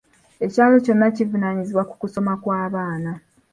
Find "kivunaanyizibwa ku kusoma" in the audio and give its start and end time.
1.15-2.33